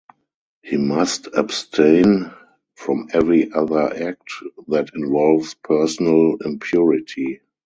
[0.63, 2.31] He must abstain
[2.73, 4.31] from every other act
[4.69, 7.41] that involves personal impurity.